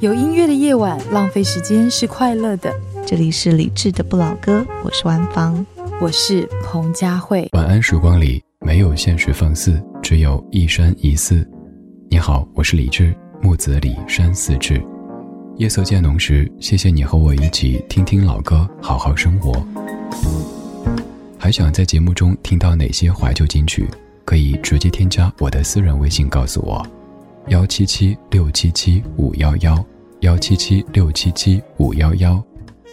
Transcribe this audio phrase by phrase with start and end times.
[0.00, 2.74] 有音乐的夜晚，浪费时间是快乐的。
[3.06, 5.64] 这里是理智的不老歌，我是万芳，
[6.00, 7.48] 我是彭佳慧。
[7.52, 11.48] 晚安时光里没有现实放肆，只有一山一寺。
[12.10, 14.82] 你好，我是李智，木子李山寺志。
[15.56, 19.64] 夜色渐浓时，谢谢你和我一起听听老歌，好好生活。
[21.38, 23.88] 还想在节目中听到哪些怀旧金曲？
[24.24, 26.84] 可以直接添加我的私人微信告诉我，
[27.48, 29.86] 幺七七六七七五幺幺，
[30.20, 32.42] 幺七七六七七五幺幺，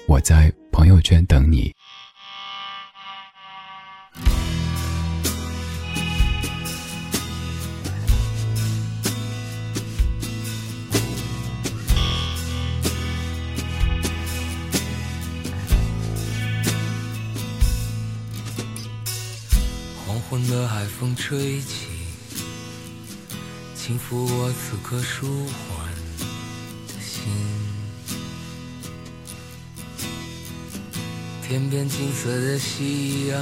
[0.07, 1.73] 我在朋友圈等你。
[20.05, 21.87] 黄昏的海风吹起，
[23.83, 25.91] 轻抚我此刻舒缓
[26.87, 27.23] 的心。
[31.41, 33.41] 天边金色的夕阳，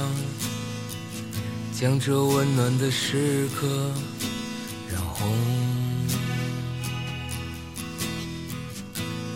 [1.78, 3.92] 将这温暖的时刻
[4.90, 5.30] 染红。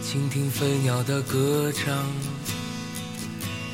[0.03, 2.03] 倾听飞鸟的歌唱。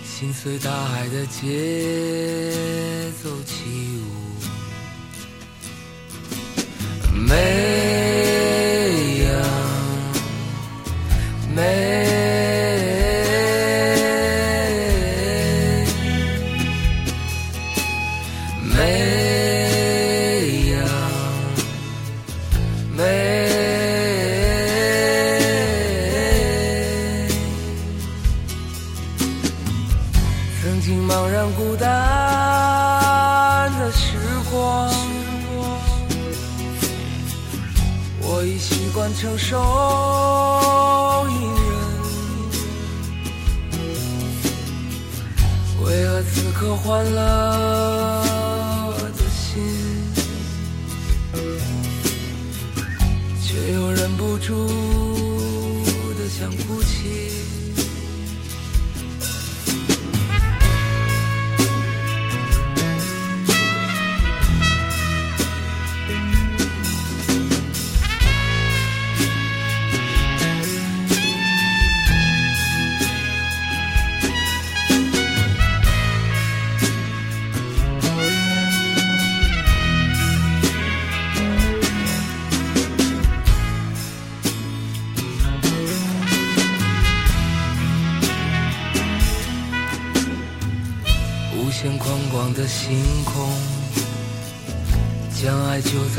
[0.04, 4.29] 心随大海的节奏起舞，
[7.30, 9.30] 美呀
[11.54, 12.09] 美。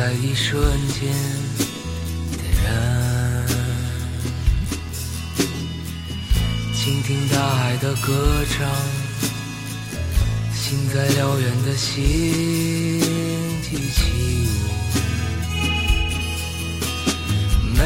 [0.01, 1.13] 在一瞬间
[2.31, 3.45] 点燃。
[6.73, 8.67] 倾听大海的歌唱，
[10.56, 11.94] 心在辽远的星
[13.61, 14.01] 际起
[14.47, 14.50] 舞。
[17.78, 17.79] 每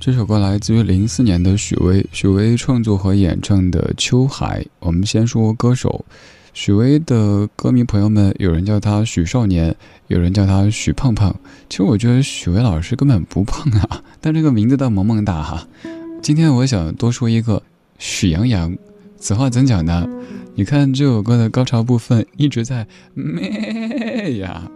[0.00, 4.62] 这首歌来自于零四年的许巍，许巍创作和演唱的《秋海》。
[4.78, 6.04] 我们先说歌手，
[6.54, 9.74] 许巍的歌迷朋友们，有人叫他许少年，
[10.06, 11.34] 有人叫他许胖胖。
[11.68, 15.66] 其实我觉得许巍老师根本不胖啊，但这个名字倒萌萌哒哈。
[16.22, 17.60] 今天我想多说一个
[17.98, 18.76] 许阳阳，
[19.18, 20.08] 此话怎讲呢？
[20.54, 23.48] 你看这首歌的高潮部分一直在咩
[24.28, 24.70] 哎呀。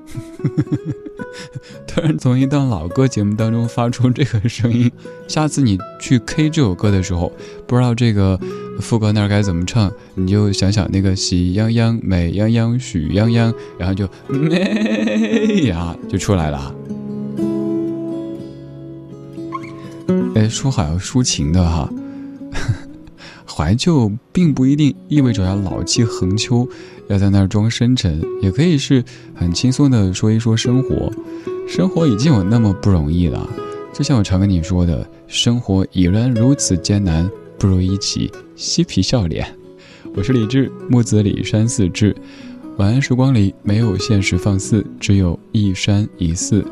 [1.86, 4.90] 突然从一档老歌节目当中发出这个声音。
[5.28, 7.32] 下次你去 k 这首歌的时候
[7.66, 8.38] 不知道这个
[8.80, 14.06] 副歌那儿该怎么唱你就想想那个喜羊羊美羊羊许羊羊然后就
[14.50, 16.74] 哎呀就出来了。
[20.34, 21.88] 哎说好要抒情的哈。
[23.46, 26.68] 怀旧并不一定意味着要老气横秋，
[27.08, 29.04] 要在那儿装深沉，也可以是
[29.34, 31.10] 很轻松的说一说生活。
[31.68, 33.48] 生活已经有那么不容易了，
[33.92, 39.46] 就像我常跟你说的，生活已然如此艰难，不如一起嬉皮笑脸。
[40.14, 42.14] 我是李志，木子李山寺志。
[42.78, 46.64] 晚安时光里没有现实放肆，只有一山一寺。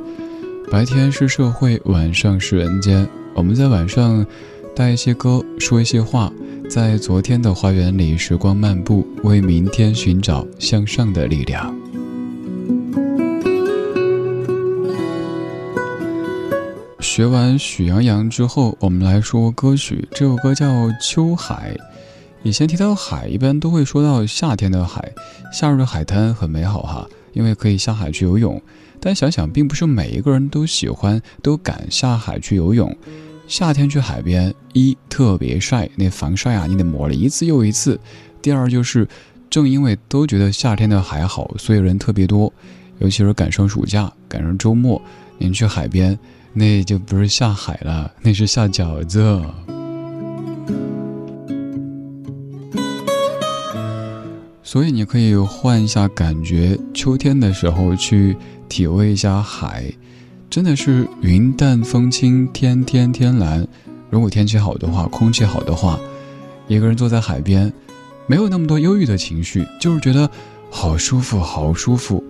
[0.71, 3.07] 白天是社会，晚上是人间。
[3.35, 4.25] 我们在晚上
[4.75, 6.33] 带一些歌，说一些话。
[6.69, 11.75] 在昨天的花园里，时光漫步，为明天寻找向上的力量。
[17.01, 20.09] 学完喜羊羊之后，我们来说歌曲。
[20.13, 20.67] 这首歌叫
[21.03, 21.77] 《秋海》。
[22.43, 25.13] 以前提到海，一般都会说到夏天的海，
[25.53, 28.63] 夏日的海滩很美好哈，因为可以下海去游泳。
[29.01, 32.97] 但想想，并不是每一个人都喜欢、都敢下海去游泳。
[33.51, 37.99] 夏天去海边，一特别晒，那防晒啊，你得抹了一次又一次。
[38.41, 39.09] 第二就是，
[39.51, 42.53] 正因为都觉得夏天的海好，所以人特别多。
[43.01, 45.03] 尤其是赶上暑假，赶上周末，
[45.37, 46.17] 您去海边，
[46.53, 49.43] 那就不是下海了，那是下饺子。
[54.63, 58.37] 所以你可以换一下感觉，秋天的时候去
[58.69, 59.93] 体味一下海。
[60.51, 63.65] 真的是云淡风轻，天天天蓝。
[64.11, 65.97] 如果天气好的话，空气好的话，
[66.67, 67.73] 一个人坐在海边，
[68.27, 70.29] 没有那么多忧郁的情绪，就是觉得
[70.69, 72.25] 好舒服，好舒服。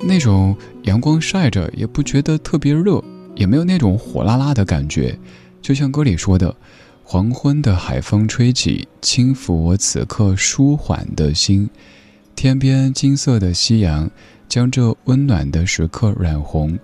[0.00, 3.02] 那种阳光晒着，也不觉得特别热，
[3.34, 5.18] 也没有那种火辣辣的感觉。
[5.60, 6.54] 就像歌里说的
[7.02, 11.68] ：“黄昏的海风吹起，轻抚我此刻舒缓的心。
[12.36, 14.08] 天边金色的夕阳，
[14.48, 16.78] 将这温暖的时刻染红。”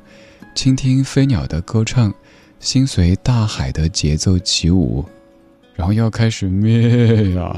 [0.54, 2.14] 倾听飞鸟的歌唱，
[2.60, 5.04] 心随大海的节奏起舞，
[5.74, 7.54] 然后要开始灭呀。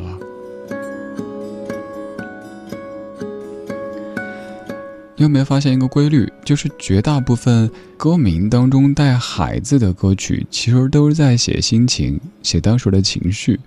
[5.15, 6.31] 你有没有发现一个规律？
[6.45, 13.61] 就是绝大部分歌名当中带“海”字的歌曲，其实都是在写心情，写当时的情绪。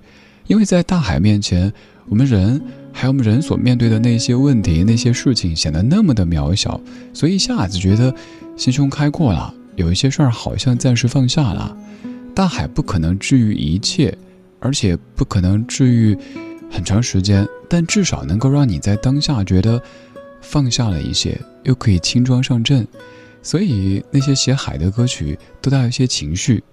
[0.48, 1.72] 因为在大海面前，
[2.08, 2.60] 我们人
[3.00, 6.78] 还有我们人所面对的那些问题、那些事情，显得那么的渺小，
[7.14, 8.14] 所以一下子觉得。
[8.58, 11.78] 心胸开阔了，有一些事儿好像暂时放下了。
[12.36, 14.14] 大海不可能治愈一切，
[14.60, 16.18] 而且不可能治愈
[16.70, 19.82] 很长时间，但至少能够让你在当下觉得
[20.42, 22.86] 放下了一些，又可以轻装上阵。
[23.42, 26.64] 所以那些写海的歌曲都带有一些情绪。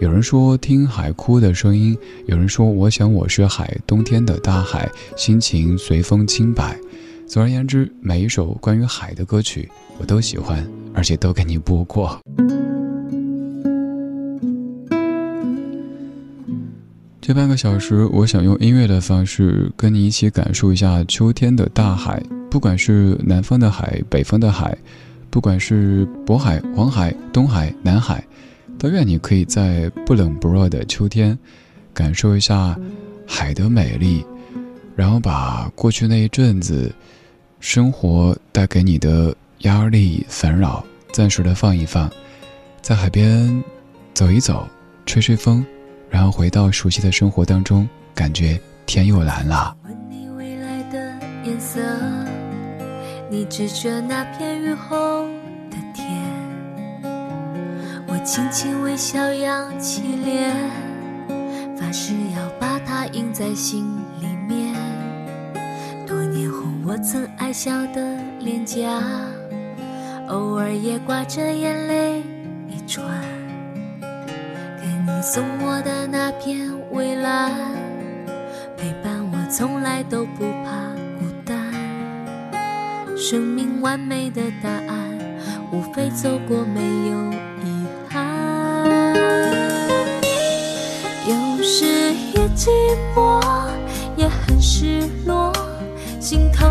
[0.00, 1.96] 有人说听海哭的声音，
[2.26, 6.76] 有人说我想我是海，冬天的大海，心情随风轻摆。
[7.26, 12.18] 总而言之，每一首关于海的歌曲，我都喜欢，而且都给你播过。
[17.20, 22.22] 这半个小时，我想用音乐的方式跟你一起感受一下秋天的大海。
[22.50, 24.76] 不管是南方的海、北方的海，
[25.32, 28.22] 不管是渤海、黄海、东海、南海，
[28.78, 31.36] 都愿你可以在不冷不热的秋天，
[31.94, 32.78] 感受一下
[33.26, 34.22] 海的美丽，
[34.94, 36.94] 然后把过去那一阵子。
[37.60, 42.10] 生活带给你的压力、烦扰，暂时的放一放，
[42.80, 43.62] 在海边
[44.12, 44.68] 走一走，
[45.06, 45.64] 吹吹风，
[46.10, 49.76] 然后回到熟悉的生活当中，感觉天又蓝了。
[50.10, 51.80] 你未来的颜色，
[53.32, 55.26] 你指着那片雨后
[55.70, 56.06] 的天，
[58.06, 60.54] 我轻轻微笑，扬起脸，
[61.74, 63.86] 发誓要把它印在心
[64.20, 64.74] 里面。
[66.06, 66.60] 多年后。
[66.84, 69.00] 我曾爱笑的脸颊，
[70.28, 72.22] 偶尔也挂着眼泪
[72.68, 73.06] 一串。
[74.00, 77.50] 给你送我的那片蔚蓝，
[78.76, 80.81] 陪伴我从来都不怕。
[83.22, 85.16] 生命完美的答案，
[85.70, 87.32] 无非走过没有
[87.64, 89.14] 遗憾。
[91.28, 91.84] 有时
[92.34, 92.68] 也寂
[93.14, 93.40] 寞，
[94.16, 95.52] 也很失落。
[96.18, 96.66] 心头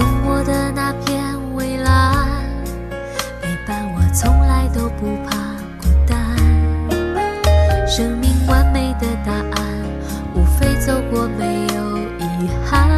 [0.00, 1.22] 送我的那片
[1.54, 2.26] 蔚蓝，
[3.42, 5.36] 陪伴我从来都不怕
[5.78, 6.16] 孤单。
[7.86, 9.62] 生命完美的答案，
[10.34, 12.88] 无非走过没有遗憾。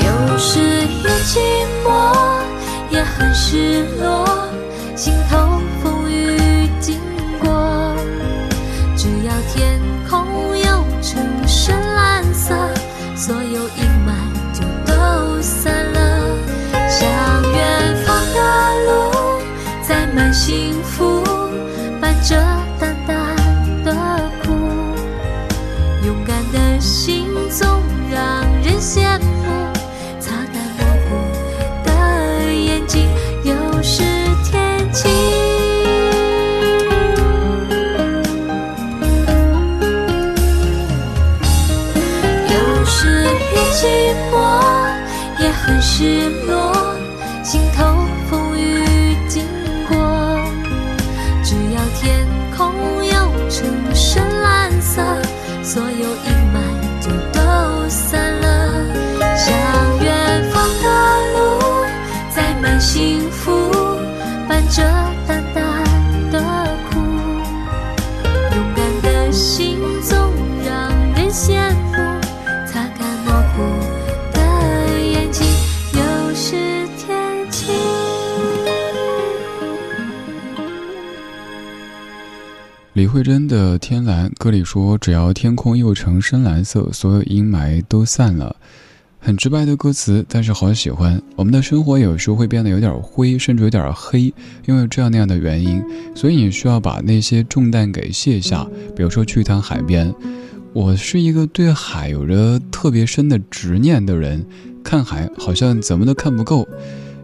[0.00, 1.38] 有时也寂
[1.84, 2.16] 寞，
[2.88, 4.48] 也很失落，
[4.96, 5.36] 心头
[20.48, 21.22] 幸福，
[22.00, 22.34] 伴着
[22.80, 23.36] 淡淡
[23.84, 23.92] 的
[24.42, 24.48] 苦。
[26.06, 29.44] 勇敢的心总让人羡慕，
[30.18, 31.08] 擦干模糊
[31.84, 31.90] 的
[32.54, 33.06] 眼睛，
[33.44, 33.52] 又
[33.82, 34.02] 是
[34.42, 35.10] 天晴。
[42.48, 42.96] 有时
[43.52, 43.84] 也寂
[44.32, 44.34] 寞，
[45.42, 46.57] 也很失落，
[83.18, 88.54] 慧珍的《天蓝》歌里说：“只要天空又成深蓝色，所有阴霾都散了。”
[89.18, 91.20] 很直白的歌词，但是好喜欢。
[91.34, 94.32] 我们的生活有时候会变得有点灰，甚至有点黑，
[94.66, 95.82] 因为这样那样的原因，
[96.14, 98.64] 所以你需要把那些重担给卸下。
[98.94, 100.14] 比如说去一趟海边，
[100.72, 104.46] 我是一个对海有着特别深的执念的人，
[104.84, 106.64] 看海好像怎么都看不够。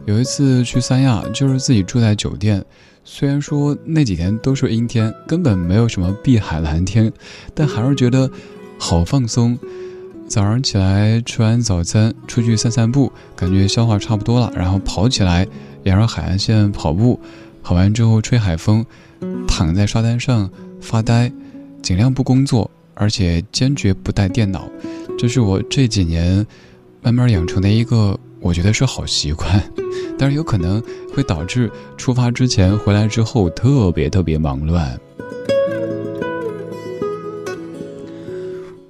[0.03, 2.61] 有一次去三亚，就是自己住在酒店。
[3.07, 7.13] 虽然说那几天都是阴天，根本没有什么碧海蓝天，
[7.53, 8.29] 但还是觉得
[8.79, 9.57] 好放松。
[10.27, 15.47] 早上起来吃完早餐，出去散散步，感觉消化差不多了，然后跑起来，
[15.83, 17.19] 沿着海岸线跑步，
[17.61, 18.83] 跑完之后吹海风，
[19.47, 20.49] 躺在沙滩上
[20.81, 21.31] 发呆，
[21.83, 24.67] 尽量不工作，而且坚决不带电脑，
[25.15, 26.43] 这是我这几年
[27.03, 29.59] 慢慢养成的一个，我觉得是好习惯，
[30.19, 30.79] 但是有可能
[31.11, 34.95] 会导致出发之前回来之后特别特别忙乱。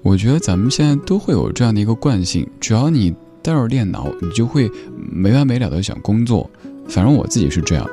[0.01, 6.50] 我觉得咱们现在都会有这样的一个惯性，只要你带着电脑，你就会没完没了的想工作。
[6.89, 7.89] 反正我自己是这样。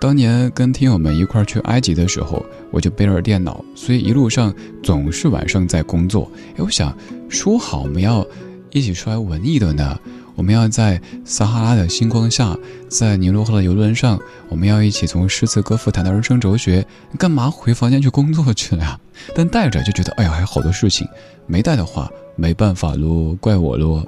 [0.00, 4.54] 当年跟听友们一块儿去埃及的时候，我就背着电脑，所以一路上
[4.84, 6.30] 总是晚上在工作。
[6.52, 6.96] 哎，我想
[7.28, 8.24] 说好我们要
[8.70, 9.98] 一起出来文艺的呢，
[10.34, 12.56] 我们要在撒哈拉的星光下，
[12.88, 16.84] 在尼罗河的游轮上，我们要一起从诗词歌赋谈到人生哲学。
[17.18, 18.98] 干嘛回房间去工作去了呀？
[19.34, 21.06] 但带着就觉得，哎呀，还有好多事情。
[21.46, 24.02] 没带的话，没办法喽，怪我喽。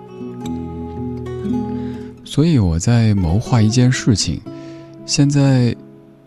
[2.24, 4.40] 所以我在谋划一件事情，
[5.04, 5.76] 现在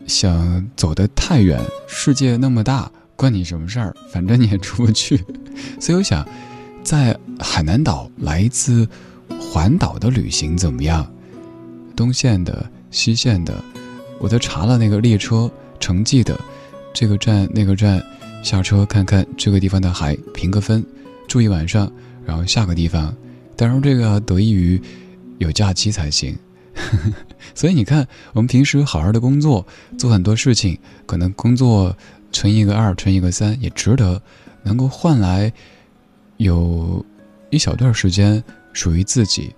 [0.05, 3.95] 想走得太远，世界那么大，关你什么事儿？
[4.11, 5.17] 反正你也出不去。
[5.81, 6.25] 所以我想，
[6.83, 8.87] 在海南岛来一次
[9.57, 11.11] 环岛的旅行怎么样？
[11.95, 13.59] 东线的、西线的，
[14.19, 15.49] 我都查了那个列车
[15.79, 16.39] 城际的，
[16.93, 17.99] 这个站那个站，
[18.43, 20.85] 下车看看这个地方的海，评个分。
[21.27, 21.91] 住一晚上，
[22.23, 23.11] 然后下个地方，
[23.55, 24.79] 当然这个得益于
[25.39, 26.37] 有假期才行。
[27.55, 29.65] 所以你看，我们平时好好的工作，
[29.97, 31.97] 做很多事情，可能工作
[32.31, 34.21] 乘一个二，乘一个三也值得，
[34.61, 35.51] 能够换来
[36.37, 37.03] 有
[37.49, 38.43] 一小段时间
[38.77, 39.51] 属于自己。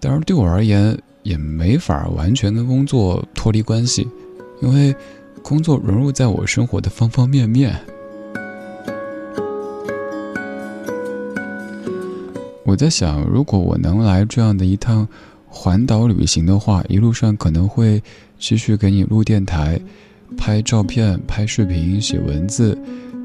[0.00, 4.08] 当然对我而言，也没法完全跟工作脱离关系，
[4.62, 4.94] 因为
[5.42, 7.78] 工作融入在我生活的方方面面。
[12.64, 15.06] 我在想，如果我能来这样的一趟
[15.46, 18.02] 环岛旅行的话，一路上可能会
[18.38, 19.78] 继续给你录电台、
[20.38, 22.76] 拍照片、拍视频、写文字，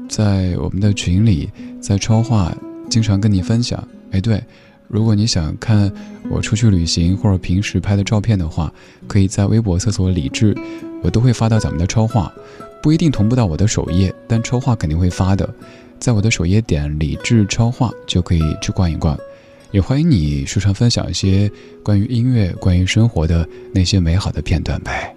[0.06, 1.48] 在我们的群里，
[1.80, 2.54] 在超话，
[2.90, 3.82] 经常跟你分享。
[4.10, 4.42] 哎，对，
[4.88, 5.92] 如果你想看
[6.30, 8.72] 我出去旅行或者平时拍的照片的话，
[9.06, 10.56] 可以在微博搜索“李志”，
[11.04, 12.32] 我都会发到咱们的超话，
[12.82, 15.48] 不一定同步到我的首页，但超话肯定会发的。
[15.98, 19.18] 在我的首页点“李志超话”就可以去逛一逛。
[19.72, 21.50] 也欢迎你时常分享一些
[21.82, 25.14] 关于音乐、关于生活的那些美好的片段呗。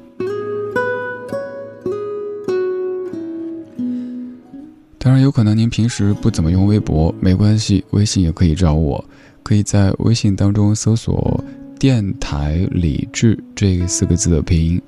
[4.98, 9.04] 当然，有可能您平时不怎么用微博，没关系，微信也可以找我，
[9.44, 11.44] 可以在微信当中搜索
[11.80, 14.82] “电台理智”这四个字的拼音。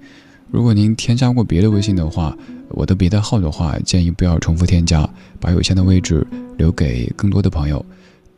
[0.52, 2.38] 如果您添加过别的微信的话，
[2.70, 5.08] 我的别的号的话，建议不要重复添加，
[5.40, 6.26] 把有限的位置
[6.58, 7.84] 留给更多的朋友。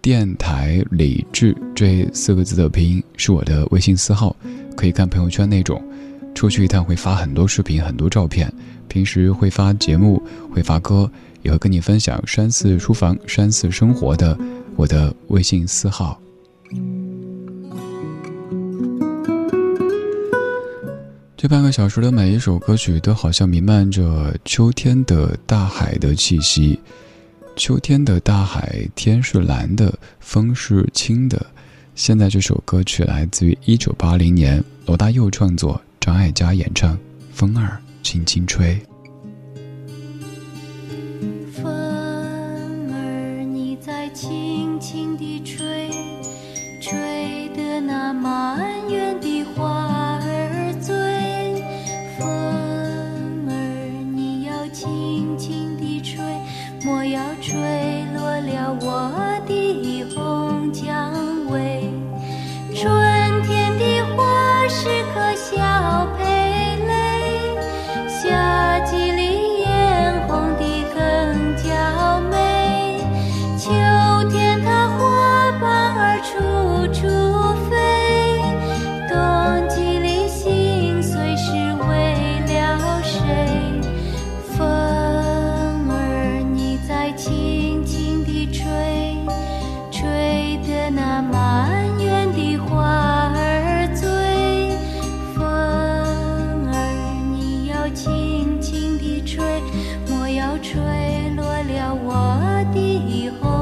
[0.02, 4.36] 电台理智这四个字的拼音是我的微信私号，
[4.78, 5.84] 可以看朋友圈那种。
[6.34, 8.54] 出去一趟会发很多视频、很多照片，
[8.88, 11.10] 平时会发节目、会发歌，
[11.42, 14.38] 也会跟你分享山寺书房、山寺生活的
[14.76, 16.20] 我的微信私号。
[21.38, 26.80] 这半个小时的每一首歌曲都好像弥漫着秋天的大海的气息。
[27.56, 31.46] 秋天的大海，天是蓝的，风是轻的。
[31.94, 36.96] 现在这首歌曲来自于一九八零年，罗大佑创作，张艾嘉演唱，
[37.32, 38.76] 《风儿轻轻吹》。
[48.26, 48.65] 得
[100.30, 100.80] 要吹
[101.36, 102.40] 落了我
[102.74, 103.55] 的红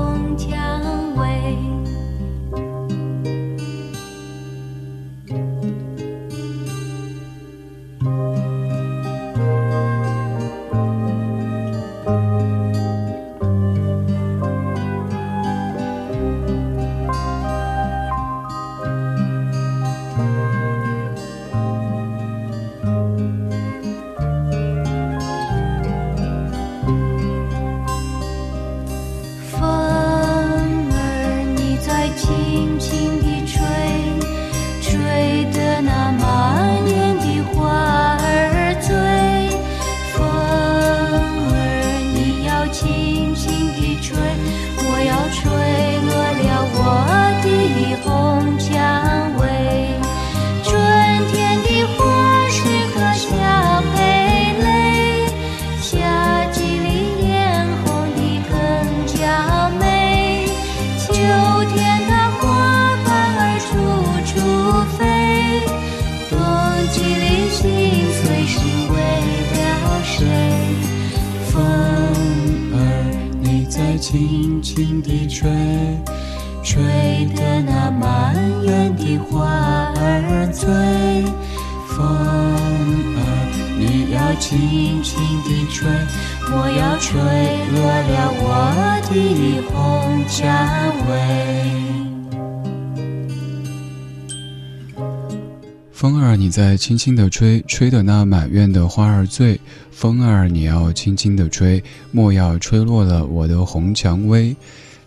[96.83, 99.57] 轻轻地吹，吹得那满院的花儿醉。
[99.89, 104.53] 风儿你要轻轻地吹，莫要吹落了我的红蔷薇。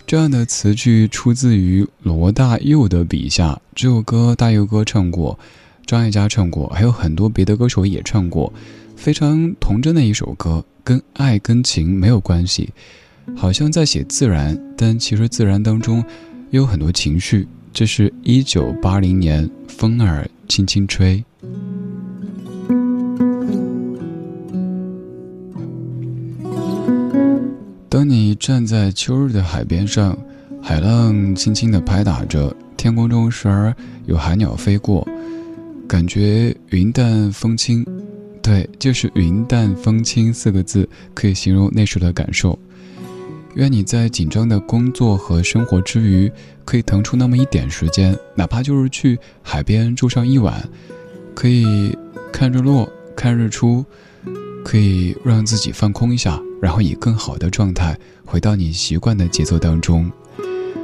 [0.07, 5.39] 这样的词句出自于罗大佑的笔下，这首歌大佑哥唱过，
[5.85, 8.51] 张艾嘉唱过，还有很多别的歌手也唱过，
[8.97, 12.71] 非常童真的一首歌，跟爱跟情没有关系，
[13.37, 16.03] 好像在写自然，但其实自然当中
[16.51, 17.47] 也有很多情绪。
[17.77, 21.23] 这是一九八零年，风儿轻轻吹。
[27.91, 30.17] 当你站在秋日的海边上，
[30.63, 35.07] 海浪轻轻地拍打着，天空中时而有海鸟飞过，
[35.87, 37.85] 感觉云淡风轻。
[38.41, 42.59] 对，就是云淡风轻四个字可以形容那时的感受。
[43.57, 46.31] 愿你在紧张的工作和生活之余，
[46.63, 50.63] 可以腾出那么一点时间，哪怕就是去海边住上一晚，
[51.35, 51.97] 可以
[52.31, 53.83] 看日落、看日出，
[54.63, 60.13] 可以让自己放空一下，然后以更好的状态回到你习惯的节奏当中。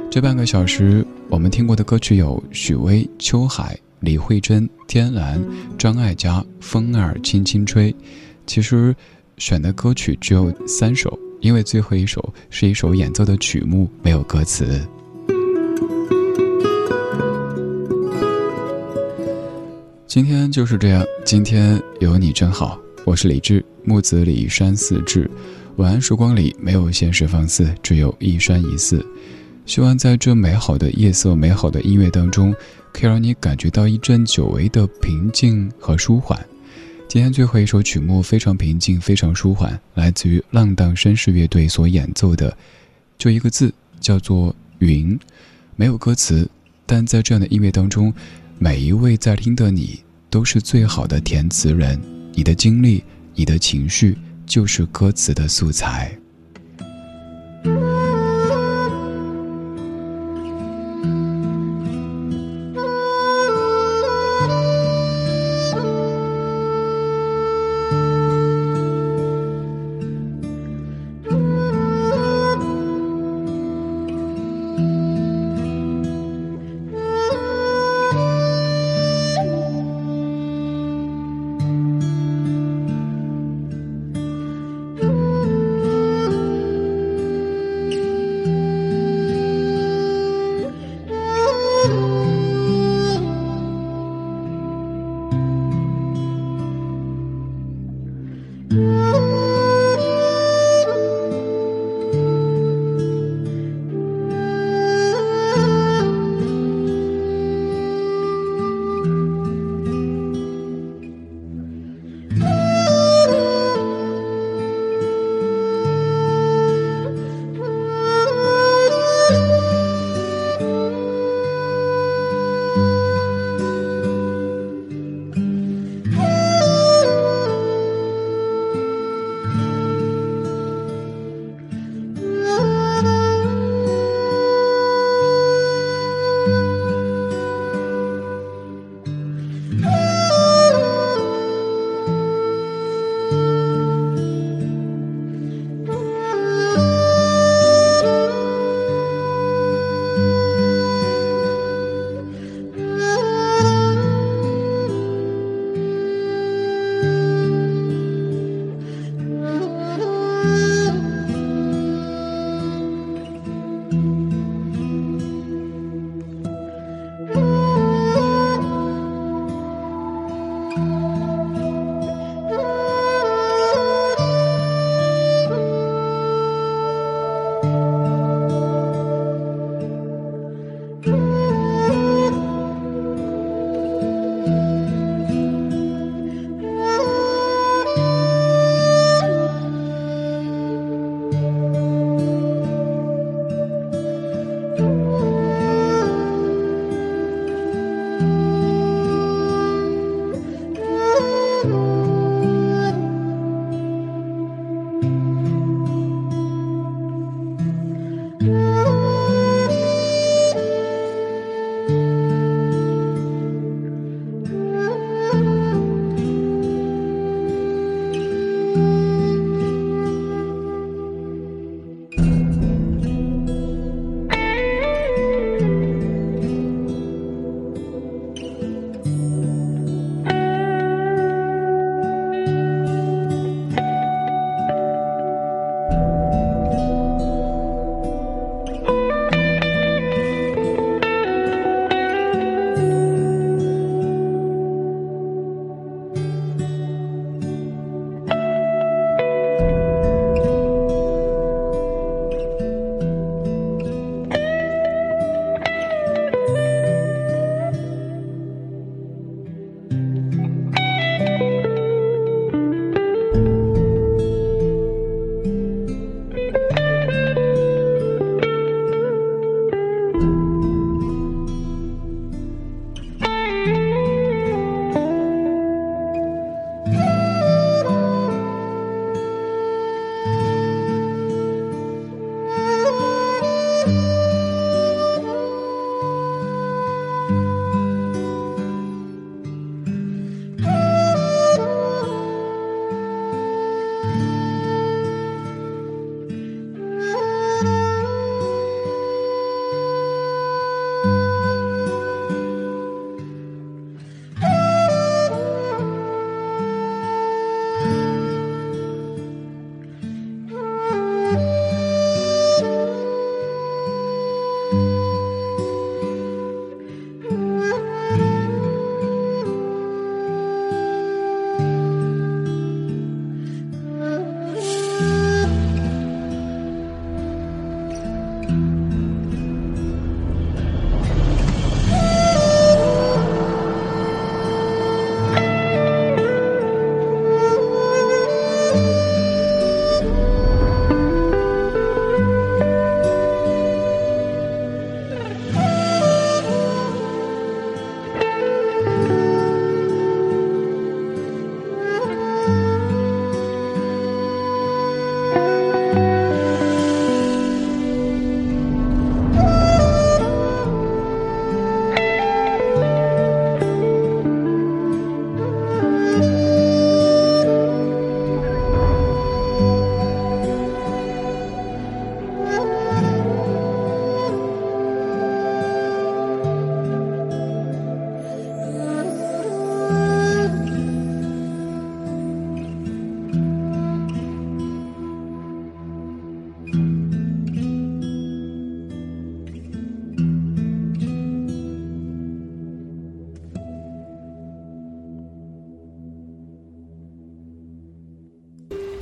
[0.09, 5.39] 这半个小时，我们听过的歌曲有许巍《秋海》、李慧珍《天蓝》、
[5.77, 7.91] 张艾嘉《风儿轻轻吹》。
[8.47, 8.95] 其实
[9.37, 11.19] 选的歌曲只有三首。
[11.43, 14.81] 因为最后一首是一首演奏的曲目，没有歌词。
[20.07, 22.79] 今天就是这样，今天有你真好。
[23.03, 25.29] 我是李志，木子李山寺志。
[25.75, 29.05] 晚安时光里没有现实放肆，只有一山一寺。
[29.65, 32.55] 希望在这美好的夜色、美好的音乐当中，
[32.93, 36.39] 可以让你感觉到一阵久违的平静和舒缓。
[37.13, 42.57] 今天最后一首曲目非常平静，非常舒缓，来自于浪荡绅士乐队所演奏的，
[43.19, 45.15] 就一个字，叫做“云”，
[45.77, 46.49] 没有歌词，
[46.87, 48.11] 但在这样的音乐当中，
[48.57, 49.99] 每一位在听的你
[50.31, 52.01] 都是最好的填词人，
[52.33, 53.03] 你的经历，
[53.35, 56.17] 你的情绪，就是歌词的素材。